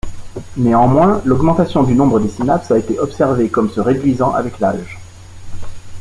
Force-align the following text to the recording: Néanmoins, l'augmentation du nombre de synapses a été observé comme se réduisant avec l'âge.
Néanmoins, 0.57 1.21
l'augmentation 1.25 1.83
du 1.83 1.93
nombre 1.93 2.19
de 2.19 2.27
synapses 2.27 2.71
a 2.71 2.79
été 2.79 2.97
observé 2.97 3.49
comme 3.51 3.69
se 3.69 3.79
réduisant 3.79 4.31
avec 4.33 4.59
l'âge. 4.59 4.97